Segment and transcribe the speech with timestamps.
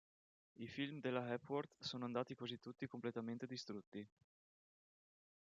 [0.55, 4.07] I film della Hepworth sono andati quasi tutti completamente distrutti.